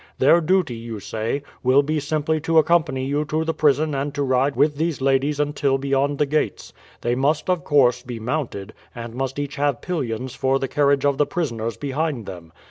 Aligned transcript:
Their 0.17 0.41
duty, 0.41 0.73
you 0.73 0.99
say, 0.99 1.43
will 1.61 1.83
be 1.83 1.99
simply 1.99 2.39
to 2.41 2.57
accompany 2.57 3.05
you 3.05 3.23
to 3.25 3.43
the 3.45 3.53
prison 3.53 3.93
and 3.93 4.11
to 4.15 4.23
ride 4.23 4.55
with 4.55 4.69
you 4.71 4.73
with 4.73 4.77
these 4.79 4.99
ladies 4.99 5.39
until 5.39 5.77
beyond 5.77 6.17
the 6.17 6.25
gates. 6.25 6.73
They 7.01 7.13
must, 7.13 7.51
of 7.51 7.63
course, 7.63 8.01
be 8.01 8.19
mounted, 8.19 8.73
and 8.95 9.13
must 9.13 9.37
each 9.37 9.57
have 9.57 9.81
pillions 9.81 10.33
for 10.33 10.57
the 10.57 10.67
carriage 10.67 11.05
of 11.05 11.19
the 11.19 11.27
prisoners 11.27 11.77
behind 11.77 12.25
them. 12.25 12.51